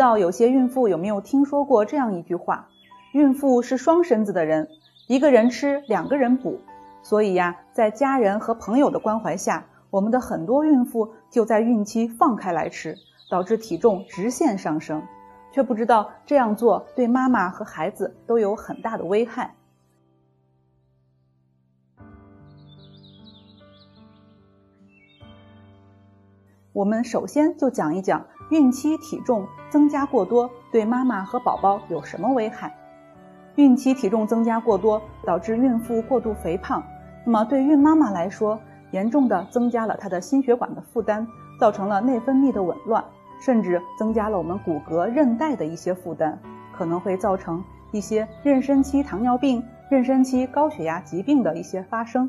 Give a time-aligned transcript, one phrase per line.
[0.00, 2.66] 道有些孕妇有没有听说过这样一句话：
[3.12, 4.66] 孕妇是双身子的人，
[5.08, 6.58] 一个人吃，两个人补。
[7.02, 12.96] 所以呀，在家人和朋友的关怀下，我们的很多孕妇就在孕期放开来吃，
[13.30, 15.02] 导致体重直线上升，
[15.52, 19.54] 却不知道这样做对妈妈和孩子都有很大的危害。
[26.72, 32.74] 我们首先就讲一讲孕期体重增加过多对妈妈和宝宝有什么危害。
[33.54, 36.82] 孕期体重增加过多导致孕妇过度肥胖，
[37.24, 38.58] 那么对孕妈妈来说，
[38.90, 41.24] 严重的增加了她的心血管的负担，
[41.60, 43.04] 造成了内分泌的紊乱，
[43.40, 46.36] 甚至增加了我们骨骼韧带的一些负担，
[46.76, 47.62] 可能会造成
[47.92, 52.28] 一些妊娠期糖尿病、妊娠期高血压疾病的一些发生，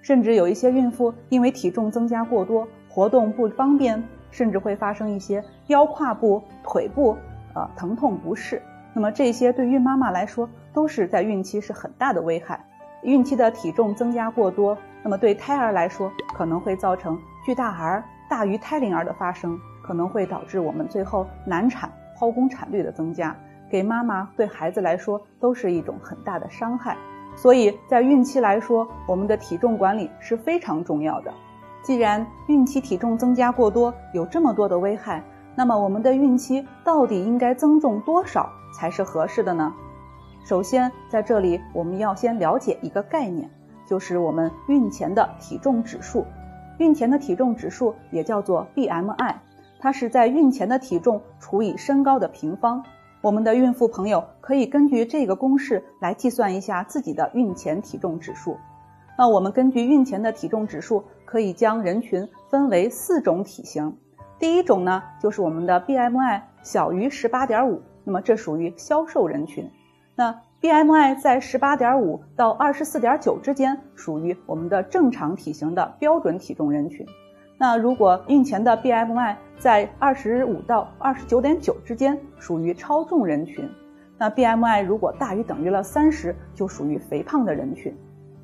[0.00, 2.68] 甚至有一些孕妇因为体重增加过多。
[2.88, 7.16] 活动不方便，甚至会发生一些腰胯部、腿部
[7.54, 8.60] 呃疼痛不适。
[8.92, 12.64] 那么这些对孕妈妈来说，都是在孕期是很大的危害。
[13.02, 23.36] 孕期的体重增加过多，那么对胎儿来说，可能会造成巨大儿大于胎龄儿的发生，可能会导致我们最后难产、剖宫产率的增加，
[23.70, 26.96] 给妈妈对孩子来说都是一种很大的伤害。
[27.36, 31.32] 所以在孕期来说，我们的体重管理是非常重要的。
[31.86, 35.22] 既然孕期体重增加过多有这么多的危害，
[35.54, 39.72] 那么我们的孕期到底应该增重多少才是合适的呢？
[40.44, 43.48] 首先，在这里我们要先了解一个概念，
[43.86, 46.26] 就是我们孕前的体重指数。
[46.78, 49.36] 孕前的体重指数也叫做 BMI，
[49.78, 52.84] 它是在孕前的体重除以身高的平方。
[53.20, 58.56] 我们的孕妇朋友可以根据这个公式来计算一下自己的孕前体重指数。
[59.18, 61.04] 那我们根据孕前的体重指数。
[61.26, 63.92] 可以将人群分为四种体型，
[64.38, 69.68] 第一种呢，就是我们的 BMI 小于十八点五，那么这属于消瘦人群。
[70.14, 77.04] 那 BMI 在十八点五到二十四点九之间，属于我们的正常体型的标准体重人群。
[77.58, 83.68] 那如果孕前的 BMI 在二十五到二十九点九之间，属于超重人群。
[84.16, 87.92] 那 BMI 如果大于等于了三十，就属于肥胖的人群。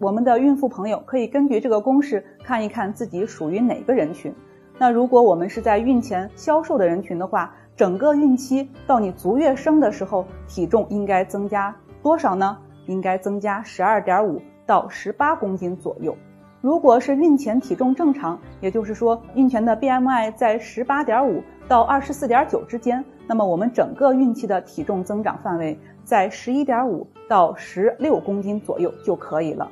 [0.00, 4.34] 我们的孕妇朋友可以根据这个公式看一看自己属于哪个人群。
[4.78, 12.56] 那如果我们是在孕前消瘦的人群的话，整个孕期到你足月生的时候，体重应该增加多少呢？
[12.86, 16.16] 应该增加十二点五到十八公斤左右。
[16.62, 29.70] 如果是孕前体重正常，也就是说孕前的 BMI 在十八点五到二十四点九之间，那么我们整个孕期的体重增长范围在十一点五到十六公斤左右就可以了。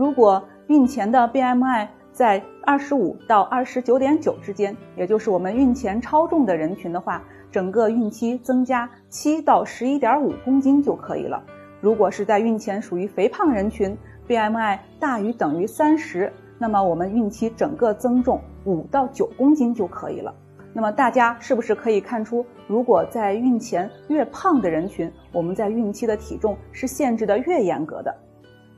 [0.00, 7.22] 如果孕前的 BMI 在二十五到二十九点九之间，也就是我们孕前超重的人群的话，
[7.52, 11.42] 整个孕期增加七到十一点五公斤就可以了。
[11.82, 13.94] 如果是在孕前属于肥胖人群
[14.26, 20.34] ，BMI 大于等于三十，那么我们孕期整个增重五到九公斤就可以了。
[20.72, 28.16] 那么大家是不是可以看出，如果在孕前越胖的人群，我们在孕期的体重是限制的越严格的？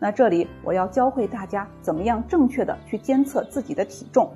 [0.03, 4.29] 那这里我要教会大家怎么样正确的去监测自己的体重。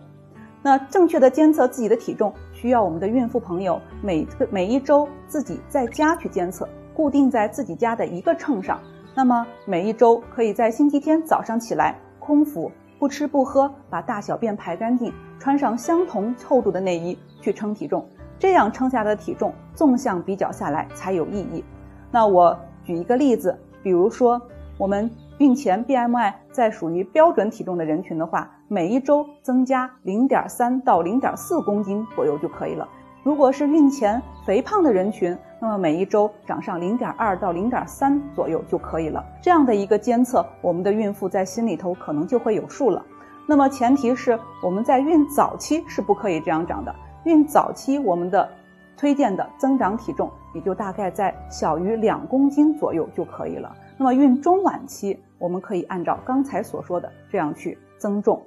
[0.62, 8.80] 那正确的监测自己的体重，需要我们的孕妇朋友每个每一周自己在家去监测，固定在自己家的一个秤上。
[9.12, 18.06] 那么每一周可以在星期天早上起来空腹不吃不喝，把大小便排干净，穿上相同厚度的内衣去称体重，
[18.38, 21.64] 这样称下的体重纵向比较下来才有意义。
[22.12, 24.40] 那我举一个例子，比如说
[24.78, 25.10] 我们。
[25.38, 32.88] 孕前 BMI 在属于标准体重的人群的话，每一周增加零点三到零点四公斤左右就可以了。
[33.22, 39.22] 如果是孕前肥胖的人群，那么每一周长上零点二到零点三左右就可以了。
[39.42, 43.04] 这样的一个监测，我们的孕妇在心里头可能就会有数了。
[43.46, 46.94] 那么前提是我们在孕早期是不可以这样长的。
[47.24, 48.48] 孕早期我们的
[48.96, 53.70] 推荐的增长体重也就大概在小于两公斤左右就可以了。
[53.98, 55.18] 那么孕中晚期。
[55.38, 58.44] 我们可以按照刚才所说的这样去增重。